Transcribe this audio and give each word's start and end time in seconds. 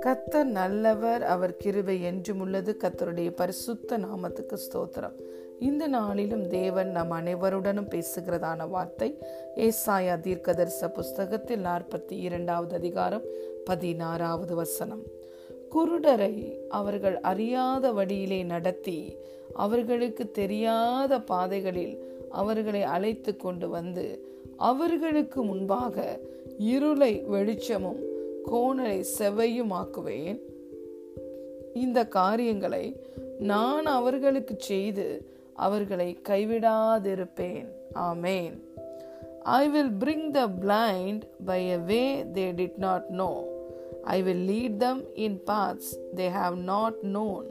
கத்தர் 0.00 0.44
நல்லவர் 0.44 1.22
அவர் 1.22 1.56
கிருபை 1.56 2.02
என்றும் 2.02 2.40
உள்ளது. 2.40 2.76
கத்தருடைய 2.80 3.30
பரிசுத்த 3.30 3.98
நாமத்துக்கு 3.98 4.56
ஸ்தோத்திரம். 4.56 5.12
இந்த 5.60 5.86
நாளிலும் 5.86 6.48
தேவன் 6.48 6.90
நம் 6.90 7.10
அனைவருடனும் 7.10 7.90
பேசுகிறதான 7.90 8.68
வார்த்தை 8.68 9.18
ஏசாயா 9.56 10.20
தீர்க்கதரிச 10.20 10.88
புஸ்தகத்தில் 10.88 11.64
நாற்பத்தி 11.64 12.12
இரண்டாவது 12.12 12.74
அதிகாரம் 12.74 13.22
பதினாறாவது 13.64 14.54
வசனம். 14.54 15.02
குருடரை 15.74 16.58
அவர்கள் 16.68 17.20
அறியாத 17.20 17.92
வழியிலே 17.92 18.42
நடத்தி 18.42 19.16
அவர்களுக்கு 19.52 20.30
தெரியாத 20.30 21.20
பாதைகளில் 21.20 22.18
அவர்களை 22.28 22.82
அழைத்து 22.82 23.36
கொண்டு 23.36 23.68
வந்து 23.68 24.28
அவர்களுக்கு 24.60 25.42
முன்பாக 25.42 26.18
இருளை 26.58 27.12
வெளிச்சமும் 27.34 28.00
கோணலை 28.50 29.04
செவ்வையுமாக்குவேன். 29.18 30.38
இந்த 31.74 32.06
காரியங்களை 32.06 32.84
நான் 33.38 33.86
அவர்களுக்கு 33.86 34.54
செய்து 34.58 35.06
அவர்களை 35.54 36.08
கைவிடாதிருப்பேன். 36.28 37.68
ஆமேன். 37.94 38.56
I 39.42 39.68
will 39.68 39.92
bring 39.98 40.30
the 40.30 40.46
blind 40.46 41.22
by 41.44 41.72
a 41.72 41.78
way 41.78 42.02
they 42.34 42.46
did 42.60 42.76
not 42.76 43.08
know 43.08 43.30
I 44.02 44.22
will 44.22 44.44
lead 44.48 44.76
them 44.76 45.02
in 45.14 45.40
paths 45.46 45.92
they 46.16 46.28
have 46.40 46.56
not 46.72 47.00
known 47.02 47.48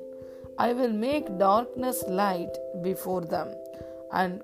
I 0.55 0.73
will 0.73 0.97
make 1.05 1.29
darkness 1.37 2.03
light 2.07 2.59
before 2.83 3.27
them 3.27 3.53
and 4.09 4.41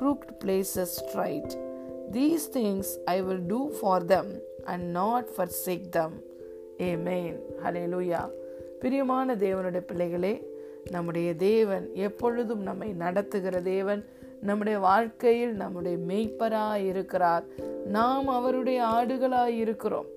crooked 0.00 0.32
places 0.44 0.90
straight. 1.00 1.65
These 2.08 2.46
things 2.46 2.98
I 3.06 3.20
will 3.20 3.40
do 3.48 3.70
for 3.72 4.00
them 4.02 4.26
and 4.66 4.92
not 4.92 5.28
forsake 5.28 5.90
them. 5.92 6.12
Amen. 6.80 7.32
Hallelujah. 7.62 8.24
பிரியமான 8.82 9.34
தேவனுடைய 9.34 9.82
பிள்ளைகளே 9.84 10.32
நம்முடைய 10.90 11.28
தேவன் 11.34 11.84
எப்பொழுதும் 12.06 12.62
நம்மை 12.62 12.88
நடத்துகிற 12.94 13.60
தேவன் 13.68 14.02
நம்முடைய 14.40 14.78
வாழ்க்கையில் 14.78 15.54
நம்முடைய 15.54 15.96
மெய்ப்பராய் 16.08 16.84
இருக்கிறார் 16.84 17.44
நாம் 17.88 18.28
அவருடைய 18.28 18.80
ஆடுகளாய் 18.96 19.56
இருக்கிறோம் 19.56 20.08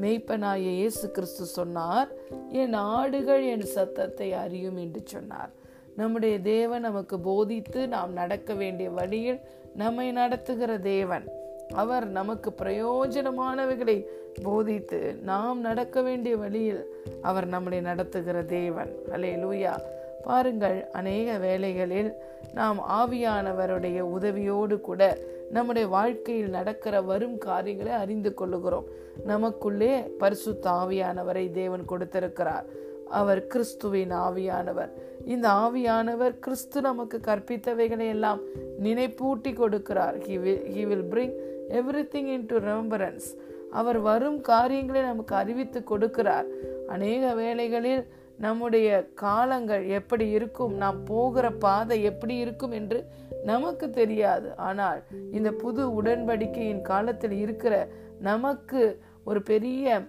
மெய்ப்பனாய 0.00 0.66
இயேசு 0.72 1.06
கிறிஸ்து 1.10 1.46
சொன்னார் 1.54 2.10
என் 2.52 2.76
ஆடுகள் 2.92 3.44
என் 3.44 3.66
சத்தத்தை 3.76 4.28
அறியும் 4.34 4.76
என்று 4.76 5.02
சொன்னார் 5.04 5.52
நம்முடைய 5.96 6.34
தேவன் 6.40 6.80
நமக்கு 6.80 7.16
போதித்து 7.20 7.80
நாம் 7.88 8.12
நடக்க 8.12 8.54
வேண்டிய 8.54 8.90
வழியில் 8.90 9.40
நம்மை 9.74 10.12
நடத்துகிற 10.12 10.78
தேவன். 10.78 11.28
அவர் 11.74 12.08
நமக்கு 12.08 12.52
பிரயோஜனமானவைகளை 12.62 14.04
போதித்து 14.42 15.16
நாம் 15.22 15.60
நடக்க 15.60 16.02
வேண்டிய 16.02 16.36
வழியில் 16.36 16.94
அவர் 17.22 17.48
நம்மளை 17.48 17.80
நடத்துகிற 17.80 18.42
தேவன். 18.42 18.94
அலே 19.12 19.34
லூயா 19.36 19.80
பாருங்கள் 20.22 20.90
அநேக 20.90 21.38
வேலைகளில் 21.38 22.12
நாம் 22.54 22.78
ஆவியானவருடைய 22.78 24.02
உதவியோடு 24.02 24.80
கூட 24.80 25.18
நம்முடைய 25.50 25.88
வாழ்க்கையில் 25.88 26.50
நடக்கிற 26.50 27.02
வரும் 27.02 27.38
காரியங்களை 27.38 27.92
அறிந்து 27.92 28.34
கொள்ளுகிறோம். 28.36 28.84
நமக்குள்ளே 29.24 30.00
பரிசுத்த 30.00 30.70
ஆவியானவரை 30.70 31.50
தேவன் 31.50 31.84
கொடுத்திருக்கிறார். 31.84 32.64
அவர் 33.10 33.46
கிறிஸ்துவின் 33.46 34.12
ஆவியானவர். 34.12 34.90
இந்த 35.24 35.48
ஆவியானவர் 35.48 36.38
கிறிஸ்து 36.38 36.80
நமக்கு 36.80 37.20
கற்பித்தவைகளை 37.24 38.06
எல்லாம் 38.08 38.40
நினைப்பூட்டி 38.82 39.52
கொடுக்கிறார். 39.62 40.16
He 40.28 40.38
will 40.40 40.62
he 40.74 41.02
bring 41.10 41.34
everything 42.14 42.30
into 42.46 42.56
remembrance 42.56 43.28
அவர் 43.70 43.98
வரும் 43.98 44.40
காரியங்களை 44.40 45.02
நமக்கு 45.02 45.34
அறிவித்து 45.34 45.82
கொடுக்கிறார். 45.90 46.44
அநேக 46.88 47.34
வேளைகளில் 47.34 48.08
நம்முடைய 48.36 48.88
காலங்கள் 49.14 49.86
எப்படி 49.86 50.30
இருக்கும் 50.30 50.74
நாம் 50.74 51.04
போகிற 51.04 51.50
பாதை 51.50 52.02
எப்படி 52.02 52.36
இருக்கும் 52.36 52.70
என்று 52.70 53.04
நமக்கு 53.44 53.90
தெரியாது. 53.90 54.56
ஆனால் 54.56 55.02
இந்த 55.32 55.50
புது 55.50 56.02
உடன்படிக்கையின் 56.02 56.82
காலத்தில் 56.82 57.32
இருக்கிற 57.32 57.88
நமக்கு 58.20 59.00
ஒரு 59.24 59.42
பெரிய 59.42 60.02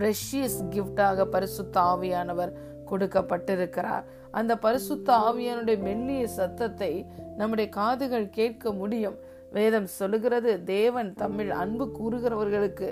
ப்ரெஷியஸ் 0.00 0.58
கிஃப்டாக 0.74 1.24
பரிசுத்த 1.34 1.80
ஆவியானவர் 1.80 2.52
கொடுக்கப்பட்டிருக்கிறார். 2.90 4.04
அந்த 4.30 4.52
பரிசுத்த 4.58 5.08
ஆவியானுடைய 5.28 5.78
மெல்லிய 5.86 6.26
சத்தத்தை 6.38 6.92
நம்முடைய 7.36 7.68
காதுகள் 7.70 8.28
கேட்க 8.30 8.72
முடியும். 8.72 9.16
வேதம் 9.52 9.88
சொல்லுகிறது 9.98 10.50
தேவன் 10.64 11.10
தம்மில் 11.20 11.52
அன்பு 11.62 11.84
கூறுகிறவர்களுக்கு 11.98 12.88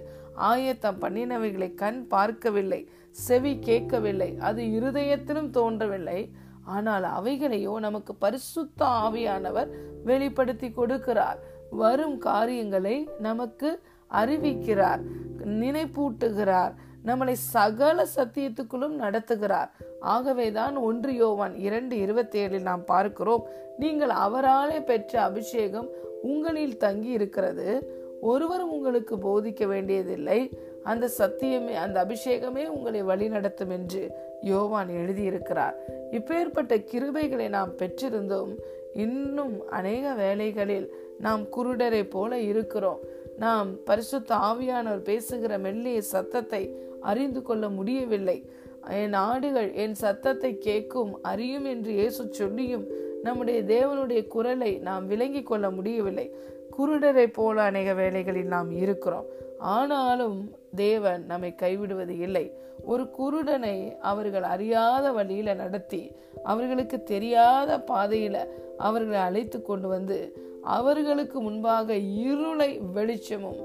ஆயத்தம் 0.50 1.00
பண்ணினவைகளை 1.02 1.74
கண் 1.74 2.00
பார்க்கவில்லை 2.06 2.80
செவி 3.10 3.52
கேட்கவில்லை 3.58 4.30
அது 4.48 4.62
இருதயத்திலும் 4.78 5.50
தோன்றவில்லை. 5.50 6.20
ஆனால் 6.64 7.06
அவைகளையோ 7.18 7.72
நமக்கு 7.78 8.12
பரிசுத்த 8.14 8.84
ஆவியானவர் 8.84 9.70
வெளிப்படுத்தி 10.04 10.68
கொடுக்கிறார். 10.68 11.40
வரும் 11.70 12.18
காரியங்களை 12.18 12.96
நமக்கு 13.18 13.68
அறிவிக்கிறார் 14.10 15.00
நினைப்பூட்டுகிறார் 15.44 16.72
நம்மளை 17.06 17.32
சகல 17.32 18.06
சத்தியத்துக்குள்ளும் 18.16 18.96
நடத்துகிறார். 18.98 19.68
ஆகவேதான் 20.00 20.76
ஒன்று 20.76 21.14
யோவான் 21.14 21.56
இரண்டு 21.56 21.98
இருபத்தி 21.98 22.46
ஏழில் 22.46 22.62
நாம் 22.62 22.84
பார்க்கிறோம் 22.84 23.46
நீங்கள் 23.78 24.08
அவராலே 24.08 24.84
பெற்ற 24.84 25.22
அபிஷேகம் 25.22 25.88
உங்களில் 26.22 26.76
தங்கி 26.76 27.08
இருக்கிறது 27.08 27.92
ஒருவரும் 28.20 28.70
உங்களுக்கு 28.70 29.16
போதிக்க 29.16 29.66
வேண்டியதில்லை 29.66 30.50
அந்த 30.82 31.10
சத்தியமே 31.18 31.74
அந்த 31.74 32.04
அபிஷேகமே 32.04 32.66
உங்களை 32.66 33.02
வழி 33.02 33.28
நடத்தும் 33.28 33.70
என்று 33.70 34.10
யோவான் 34.42 34.88
எழுதியிருக்கிறார். 34.88 35.74
இப்பேற்பட்ட 36.10 36.76
கிருபைகளை 36.92 37.48
நாம் 37.48 37.76
பெற்றிருந்தும் 37.76 38.56
இன்னும் 38.94 39.68
அநேக 39.68 40.14
வேலைகளில் 40.14 40.94
நாம் 41.18 41.42
குருடரை 41.42 42.10
போல 42.10 42.38
இருக்கிறோம். 42.38 42.98
நாம் 43.36 43.84
பரிசுத்த 43.84 44.34
ஆவியானவர் 44.34 45.02
பேசுகிற 45.02 45.58
மெல்லிய 45.58 46.02
சத்தத்தை 46.02 46.76
அறிந்து 47.00 47.42
கொள்ள 47.42 47.68
முடியவில்லை. 47.68 48.44
என் 48.90 49.12
ஆடுகள் 49.12 49.72
என் 49.72 49.94
சத்தத்தை 49.94 50.58
கேட்கும் 50.58 51.22
அறியும் 51.22 51.64
என்று 51.64 51.92
இயேசு 51.92 52.28
சொல்லியும் 52.30 52.86
நம்முடைய 53.22 53.62
தேவனுடைய 53.62 54.26
குரலை 54.26 54.78
நாம் 54.78 55.06
விளங்கி 55.06 55.42
கொள்ள 55.42 55.70
முடியவில்லை. 55.70 56.34
குருடரை 56.78 57.26
போல 57.32 57.62
அநேக 57.62 57.94
வேலைகளில் 57.94 58.46
நாம் 58.46 58.70
இருக்கிறோம். 58.70 59.26
ஆனாலும் 59.58 60.56
தேவன் 60.74 61.26
நம்மை 61.26 61.54
கைவிடுவது 61.62 62.18
இல்லை. 62.20 62.52
ஒரு 62.84 63.10
குருடனை 63.18 63.98
அவர்கள் 63.98 64.42
அறியாத 64.42 65.12
வழியில 65.12 65.54
நடத்தி 65.54 66.16
அவர்களுக்கு 66.42 67.02
தெரியாத 67.02 67.78
பாதையில 67.78 68.48
அவர்களை 68.78 69.20
அழைத்து 69.20 69.62
கொண்டு 69.62 69.88
வந்து 69.88 70.36
அவர்களுக்கு 70.62 71.40
முன்பாக 71.40 71.94
இருளை 71.94 72.78
வெளிச்சமும் 72.78 73.56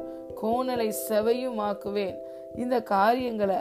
கோணலை 0.42 0.94
செவையும் 1.10 1.60
ஆக்குவேன் 1.60 2.16
இந்த 2.56 2.84
காரியங்களை 2.84 3.56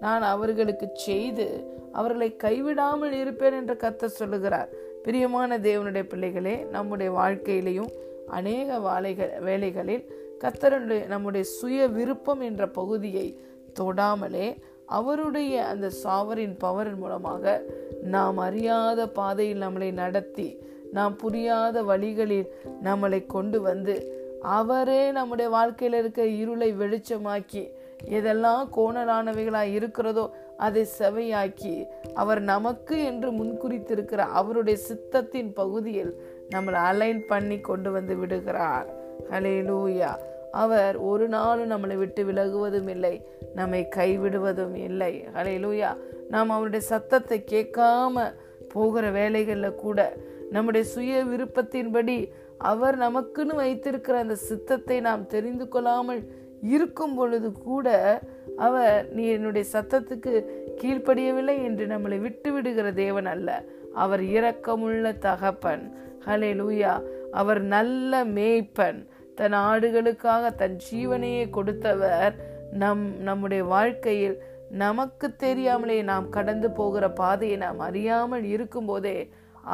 நான் 0.00 0.22
அவர்களுக்கு 0.22 0.90
செய்து 0.92 1.78
அவர்களை 1.92 2.36
கைவிடாமல் 2.42 3.10
இருப்பேன் 3.10 3.52
என்று 3.52 3.74
கத்த 3.74 4.04
சொல்லுகிறார். 4.04 4.68
பிரியமான 5.02 5.58
தேவனுடைய 5.58 6.02
பிள்ளைகளே 6.02 6.66
நம்முடைய 6.70 7.12
வாழ்க்கையிலையும் 7.12 7.88
அநேக 8.28 8.78
வாழைகள் 8.78 9.38
வேலைகளில் 9.40 10.04
கத்தருடைய 10.40 11.06
நம்முடைய 11.06 11.46
சுய 11.48 11.88
விருப்பம் 11.88 12.40
என்ற 12.40 12.68
பகுதியை 12.68 13.40
தொடாமலே 13.80 14.56
அவருடைய 14.86 15.66
அந்த 15.66 15.90
சாவரின் 16.04 16.54
பவரின் 16.58 16.98
மூலமாக 16.98 17.62
நாம் 18.02 18.36
அறியாத 18.36 19.08
பாதையில் 19.08 19.60
நம்மளை 19.60 19.92
நடத்தி 19.92 20.58
நாம் 20.92 21.16
புரியாத 21.16 21.82
வழிகளில் 21.82 22.48
நம்மளை 22.84 23.26
கொண்டு 23.26 23.60
வந்து 23.60 24.18
அவரே 24.42 25.10
நம்முடைய 25.10 25.50
வாழ்க்கையில் 25.50 25.98
இருக்க 25.98 26.24
இருளை 26.24 26.74
வெளிச்சமாக்கி 26.74 27.64
எதெல்லாம் 28.04 28.64
கோணலானவைகளாக 28.76 29.72
இருக்கிறதோ 29.72 30.24
அதை 30.56 30.86
செவையாக்கி 30.98 31.86
அவர் 32.14 32.40
நமக்கு 32.40 33.04
என்று 33.04 33.30
முன்குறித்திருக்கிற 33.30 34.18
அவருடைய 34.32 34.78
சித்தத்தின் 34.88 35.52
பகுதியில் 35.54 36.12
நம்மளை 36.50 36.80
அலைன் 36.90 37.26
பண்ணி 37.26 37.60
கொண்டு 37.60 37.90
வந்து 37.90 38.16
விடுகிறார். 38.16 38.88
ஹலே 39.30 39.54
லூயா 39.62 40.10
அவர் 40.50 40.96
ஒரு 40.96 41.28
நாளும் 41.28 41.70
நம்மளை 41.70 41.96
விட்டு 41.96 42.24
விலகுவதும் 42.24 42.88
இல்லை 42.88 43.26
நம்மை 43.54 43.88
கைவிடுவதும் 43.96 44.74
இல்லை. 44.74 45.28
ஹலே 45.34 45.54
லூயா 45.64 45.96
நாம் 46.28 46.50
அவருடைய 46.50 46.86
சத்தத்தை 46.86 47.44
கேட்காம 47.50 48.34
போகிற 48.68 49.10
வேலைகளில் 49.10 49.74
கூட 49.74 50.16
நம்முடைய 50.50 50.86
சுய 50.86 51.24
விருப்பத்தின்படி 51.24 52.30
அவர் 52.58 52.98
நமக்குன்னு 52.98 53.54
வைத்திருக்கிற 53.54 54.18
அந்த 54.18 54.34
சித்தத்தை 54.34 55.00
நாம் 55.00 55.26
தெரிந்து 55.26 55.68
கொள்ளாமல் 55.68 56.22
இருக்கும் 56.62 57.14
பொழுது 57.14 57.52
கூட 57.52 58.20
அவர் 58.56 59.12
நீ 59.12 59.26
என்னுடைய 59.26 59.68
சத்தத்துக்கு 59.72 60.44
கீழ்ப்படியவில்லை 60.76 61.62
என்று 61.62 61.86
நம்மளை 61.86 62.18
விட்டு 62.18 62.52
விடுகிற 62.52 62.92
தேவன் 62.92 63.26
அல்ல. 63.26 63.64
அவர் 63.94 64.22
இரக்கமுள்ள 64.22 65.18
தகப்பன். 65.18 65.96
ஹலே 66.26 66.50
லூயா 66.60 67.02
அவர் 67.30 67.60
நல்ல 67.60 68.24
மேய்ப்பன். 68.24 69.06
தன் 69.40 69.58
ஆடுகளுக்காக 69.70 70.54
தன் 70.54 70.78
ஜீவனையே 70.86 71.44
கொடுத்தவர். 71.50 72.34
நம் 72.82 73.04
நம்முடைய 73.22 73.62
வாழ்க்கையில் 73.74 74.36
நமக்கு 74.84 75.26
தெரியாமலே 75.44 75.96
நாம் 76.10 76.26
கடந்து 76.28 76.68
போகிற 76.70 77.04
பாதையை 77.20 77.56
நாம் 77.56 77.78
அறியாமல் 77.78 78.44
இருக்கும்போதே 78.54 79.18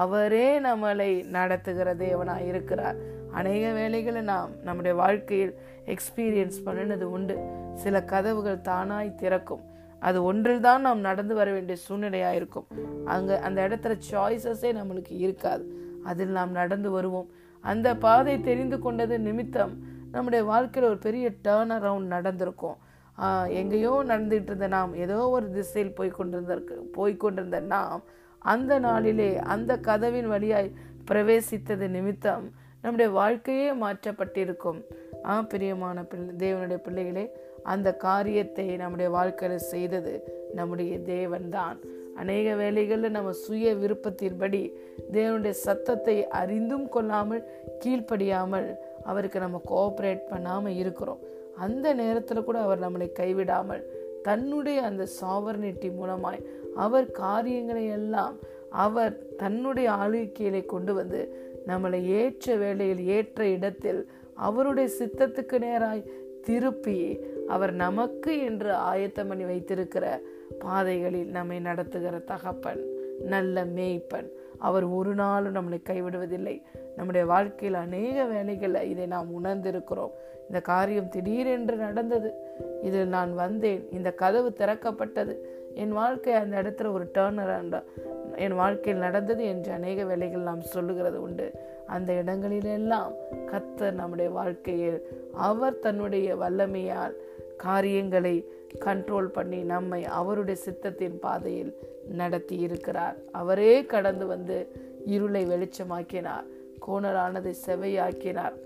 அவரே 0.02 0.46
நம்மளை 0.60 1.10
நடத்துகிற 1.36 1.88
தேவனாக 1.94 2.46
இருக்கிறார். 2.46 2.98
அநேக 3.32 3.64
வேலைகளை 3.72 4.22
நாம் 4.32 4.52
நம்முடைய 4.62 4.94
வாழ்க்கையில் 4.96 5.52
எக்ஸ்பீரியன்ஸ் 5.94 6.58
பண்ணினது 6.66 7.06
உண்டு. 7.16 7.36
சில 7.74 8.02
கதவுகள் 8.12 8.64
தானாய் 8.68 9.18
திறக்கும். 9.22 9.64
அது 9.98 10.18
ஒன்றில் 10.24 10.64
தான் 10.66 10.84
நாம் 10.86 11.06
நடந்து 11.08 11.34
வர 11.34 11.48
வேண்டிய 11.52 11.76
சூழ்நிலையாக 11.86 12.38
இருக்கும் 12.40 12.66
அங்கே 13.04 13.36
அந்த 13.48 13.58
இடத்துல 13.68 13.94
சாய்ஸஸே 14.10 14.70
நம்மளுக்கு 14.80 15.14
இருக்காது. 15.24 15.66
அதில் 16.04 16.36
நாம் 16.38 16.52
நடந்து 16.60 16.90
வருவோம். 16.90 17.28
அந்த 17.66 17.88
பாதை 17.96 18.40
தெரிந்து 18.40 18.78
கொண்டது 18.78 19.18
நிமித்தம் 19.18 19.72
நம்முடைய 20.12 20.44
வாழ்க்கையில் 20.44 20.90
ஒரு 20.90 20.98
பெரிய 20.98 21.26
டேர்ன் 21.42 21.74
அரவுண்ட் 21.76 22.12
நடந்திருக்கும் 22.16 22.76
எங்கேயோ 23.48 23.92
நடந்துகிட்டு 24.08 24.50
இருந்த 24.50 24.68
நாம் 24.68 24.92
ஏதோ 24.94 25.18
ஒரு 25.28 25.46
திசையில் 25.50 25.94
போய் 25.94 26.16
கொண்டிருந்திருக்கு 26.18 26.76
போய் 26.92 27.14
கொண்டிருந்த 27.16 27.60
நாம் 27.60 28.02
அந்த 28.38 28.72
நாளிலே 28.78 29.30
அந்த 29.54 29.72
கதவின் 29.78 30.28
வழியாய் 30.28 30.70
பிரவேசித்தது 31.10 31.86
நிமித்தம் 31.88 32.46
நம்முடைய 32.82 33.10
வாழ்க்கையே 33.12 33.68
மாற்றப்பட்டிருக்கும். 33.74 34.80
ஆ 35.24 35.42
பிரியமான 35.42 36.02
பிள்ளை 36.02 36.32
தேவனுடைய 36.42 36.76
பிள்ளைகளே 36.76 37.24
அந்த 37.62 37.88
காரியத்தை 38.06 38.66
நம்முடைய 38.76 39.08
வாழ்க்கையில் 39.10 39.66
செய்தது 39.72 40.12
நம்முடைய 40.54 40.98
தேவன் 40.98 41.48
தான் 41.48 41.78
அநேக 42.16 42.54
வேலைகளில் 42.54 43.10
நம்ம 43.10 43.32
சுய 43.32 43.74
விருப்பத்தின்படி 43.74 44.72
தேவனுடைய 45.12 45.50
சத்தத்தை 45.50 46.28
அறிந்தும் 46.28 46.88
கொள்ளாமல் 46.88 47.46
கீழ்ப்படியாமல் 47.84 48.68
அவருக்கு 49.04 49.38
நம்ம 49.40 49.60
கோஆப்ரேட் 49.70 50.22
பண்ணாமல் 50.28 50.76
இருக்கிறோம். 50.76 51.20
அந்த 51.56 51.94
நேரத்தில் 51.94 52.44
கூட 52.44 52.58
அவர் 52.60 52.80
நம்மளை 52.80 53.08
கைவிடாமல் 53.18 53.82
தன்னுடைய 54.22 54.82
அந்த 54.82 55.06
சாவர்னிட்டி 55.20 55.90
மூலமாய் 55.96 56.46
அவர் 56.74 57.10
காரியங்களை 57.10 57.86
எல்லாம் 57.86 58.34
அவர் 58.70 59.14
தன்னுடைய 59.36 59.90
ஆளுகையிலே 59.90 60.64
கொண்டு 60.66 60.94
வந்து 60.94 61.20
நம்மளை 61.66 62.04
ஏற்ற 62.06 62.56
வேளையில் 62.56 63.06
ஏற்ற 63.06 63.46
இடத்தில் 63.48 64.08
அவருடைய 64.34 64.88
சித்தத்துக்கு 64.98 65.58
நேராய் 65.58 66.08
திருப்பி 66.44 67.20
அவர் 67.48 67.72
நமக்கு 67.72 68.42
என்று 68.44 68.72
ஆயத்தம் 68.74 69.26
பண்ணி 69.26 69.44
வைத்திருக்கிற 69.44 70.04
பாதைகளில் 70.58 71.30
நம்மை 71.30 71.60
நடத்துகிற 71.60 72.18
தகப்பன் 72.18 72.84
நல்ல 73.24 73.64
மேய்ப்பன். 73.64 74.28
அவர் 74.58 74.84
ஒரு 74.84 75.14
நாளும் 75.14 75.54
நம்மளை 75.54 75.74
கைவிடுவதில்லை. 75.74 76.62
நம்முடைய 76.96 77.26
வாழ்க்கையில் 77.26 77.78
அநேக 77.78 78.24
வேலைகளில் 78.24 78.90
இதை 78.90 79.06
நாம் 79.06 79.44
உணர்ந்திருக்கிறோம். 79.44 80.10
இந்த 80.46 80.60
காரியம் 80.62 81.08
திடீரென்று 81.08 81.76
நடந்தது. 81.76 82.32
இதில் 82.82 83.08
நான் 83.08 83.34
வந்தேன். 83.34 83.90
இந்த 83.90 84.12
கதவு 84.12 84.52
திறக்கப்பட்டது. 84.52 85.36
என் 85.74 85.92
வாழ்க்கை 85.92 86.32
அந்த 86.32 86.62
இடத்துல 86.62 86.92
ஒரு 86.92 87.10
டேர்னர் 87.14 87.82
என் 88.36 88.54
வாழ்க்கையில் 88.54 89.02
நடந்தது 89.02 89.44
என்று 89.44 89.72
அநேக 89.72 90.04
வேலைகள் 90.04 90.40
நாம் 90.40 90.60
சொல்லுகிறது 90.60 91.22
உண்டு. 91.22 91.52
அந்த 91.86 92.12
இடங்களிலெல்லாம் 92.12 93.12
கத்தர் 93.46 93.92
நம்முடைய 93.92 94.30
வாழ்க்கையில் 94.30 95.06
அவர் 95.32 95.78
தன்னுடைய 95.78 96.36
வல்லமையால் 96.36 97.14
காரியங்களை 97.64 98.36
கண்ட்ரோல் 98.84 99.28
பண்ணி 99.36 99.60
நம்மை 99.72 100.00
அவருடைய 100.18 100.56
சித்தத்தின் 100.64 101.18
பாதையில் 101.24 101.72
நடத்தி 102.20 102.56
இருக்கிறார் 102.66 103.16
அவரே 103.32 103.72
கடந்து 103.92 104.26
வந்து 104.26 104.58
இருளை 105.14 105.42
வெளிச்சமாக்கினார். 105.46 106.46
கோணலானதை 106.86 107.52
செவையாக்கினார் 107.66 108.56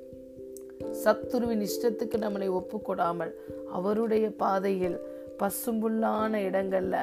சத்துருவின் 1.02 1.64
இஷ்டத்துக்கு 1.69 2.16
நம்மளை 2.25 2.48
ஒப்புக்கொடாமல் 2.58 3.32
அவருடைய 3.72 4.26
பாதையில் 4.42 4.98
பசும்புல்லான 5.40 6.32
இடங்கள்ல 6.48 6.96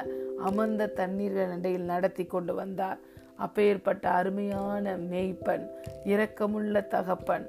அமர்ந்த 0.48 0.92
தண்ணீர்கள் 0.96 1.54
இடையில் 1.58 1.90
நடத்தி 1.92 2.24
கொண்டு 2.24 2.52
வந்தார். 2.54 2.98
அப்பேற்பட்ட 3.36 4.04
அருமையான 4.18 4.94
மேய்ப்பன் 5.10 5.64
இரக்கமுள்ள 6.12 6.86
தகப்பன் 6.94 7.46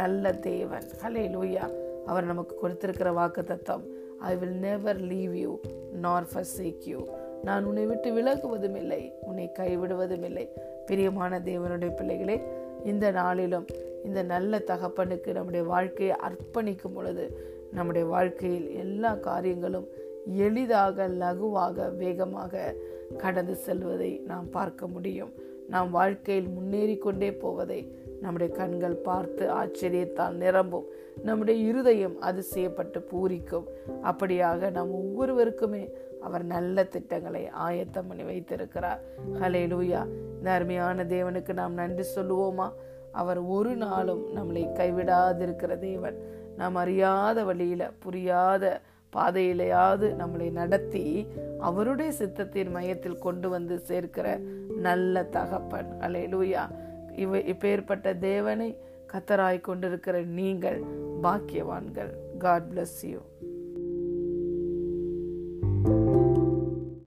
நல்ல 0.00 0.32
தேவன். 0.48 0.86
ஹலே 1.02 1.24
லூயா 1.34 1.64
அவர் 2.06 2.24
நமக்கு 2.24 2.56
கொடுத்திருக்கிற 2.56 3.12
வாக்கு 3.12 3.44
தத்தம் 3.44 3.84
I 4.18 4.36
will 4.36 4.56
never 4.56 5.00
leave 5.00 5.34
you 5.36 5.60
nor 5.92 6.26
forsake 6.34 6.84
you 6.84 7.04
நான் 7.44 7.64
உன்னை 7.64 7.86
விட்டு 7.86 8.10
விலகுவதும் 8.12 8.76
இல்லை 8.76 9.12
உன்னை 9.20 9.50
கைவிடுவதும் 9.58 10.24
இல்லை. 10.24 10.48
பிரியமான 10.86 11.38
தேவனுடைய 11.38 11.96
பிள்ளைகளே 11.96 12.42
இந்த 12.84 13.10
நாளிலும் 13.10 13.66
இந்த 14.04 14.22
நல்ல 14.22 14.58
தகப்பனுக்கு 14.58 15.32
நம்முடைய 15.32 15.66
வாழ்க்கையை 15.66 16.16
அர்ப்பணிக்கும் 16.16 16.94
பொழுது 16.94 17.48
நம்முடைய 17.72 18.06
வாழ்க்கையில் 18.06 18.74
எல்லா 18.74 19.14
காரியங்களும் 19.14 19.88
எளிதாக 20.34 21.08
லகுவாக 21.08 21.96
வேகமாக 21.96 22.74
கடந்து 23.18 23.54
செல்வதை 23.54 24.20
நாம் 24.26 24.50
பார்க்க 24.50 24.86
முடியும். 24.86 25.32
நாம் 25.68 25.90
வாழ்க்கையில் 25.90 26.48
முன்னேறி 26.48 26.96
கொண்டே 26.96 27.32
போவதை 27.32 27.94
நம்முடைய 28.20 28.54
கண்கள் 28.54 28.94
பார்த்து 28.94 29.50
ஆச்சரியத்தால் 29.54 30.32
நிரம்பும். 30.32 30.86
நம்முடைய 31.22 31.68
இருதயம் 31.68 32.22
அதிசயப்பட்டு 32.22 32.98
பூரிக்கும். 32.98 33.64
அப்படியாக 34.02 34.70
நம் 34.70 34.92
ஒவ்வொருவருக்குமே 34.92 35.90
அவர் 36.20 36.44
நல்ல 36.44 36.84
திட்டங்களை 36.84 37.48
ஆயத்தம் 37.48 38.06
பண்ணி 38.06 38.22
வைத்திருக்கிறார். 38.22 39.00
ஹலே 39.40 39.62
லூயா 39.66 40.06
இந்த 40.38 40.50
அருமையான 40.50 41.04
தேவனுக்கு 41.04 41.52
நாம் 41.52 41.72
நன்றி 41.72 42.04
சொல்லுவோமா? 42.16 42.72
அவர் 43.12 43.38
ஒரு 43.38 43.76
நாளும் 43.76 44.26
நம்மளை 44.36 44.58
கைவிடாதிருக்கிற 44.58 45.78
தேவன். 45.78 46.18
நாம் 46.56 46.74
அறியாத 46.74 47.44
வழியில 47.44 47.90
புரியாத 47.98 48.80
பாதையிலையாவது 49.16 50.14
நம்மளை 50.18 50.52
நடத்தி 50.52 51.26
அவருடைய 51.58 52.12
சித்தத்தின் 52.18 52.70
மையத்தில் 52.70 53.18
கொண்டு 53.18 53.48
வந்து 53.48 53.78
சேர்க்கிற 53.78 54.38
நல்ல 54.76 55.24
தகப்பன். 55.24 55.96
அலே 56.00 56.26
லூயா 56.28 56.88
இவ 57.24 57.38
இப்பேற்பட்ட 57.52 58.12
தேவனை 58.18 58.68
கத்தராய் 59.12 59.60
கொண்டிருக்கிற 59.60 60.16
நீங்கள் 60.38 60.80
பாக்கியவான்கள். 61.22 62.12
God 62.38 62.68
bless 62.72 63.00
you 63.12 63.20